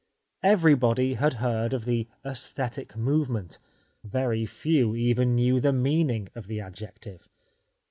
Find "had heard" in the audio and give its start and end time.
1.13-1.75